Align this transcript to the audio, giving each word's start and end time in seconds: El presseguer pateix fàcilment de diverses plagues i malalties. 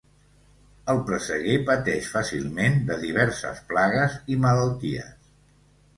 El 0.93 1.01
presseguer 1.09 1.57
pateix 1.67 2.09
fàcilment 2.15 2.81
de 2.89 2.99
diverses 3.05 3.63
plagues 3.73 4.17
i 4.37 4.43
malalties. 4.47 5.33